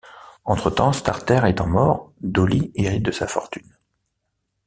[0.45, 3.71] Entre-temps, Starter étant mort, Dolly hérite de sa fortune.